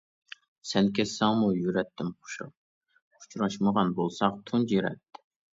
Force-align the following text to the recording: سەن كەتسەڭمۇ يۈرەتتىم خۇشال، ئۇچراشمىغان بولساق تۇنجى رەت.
سەن 0.69 0.87
كەتسەڭمۇ 0.99 1.49
يۈرەتتىم 1.57 2.09
خۇشال، 2.15 2.49
ئۇچراشمىغان 3.19 3.95
بولساق 4.01 4.45
تۇنجى 4.51 4.83
رەت. 4.89 5.25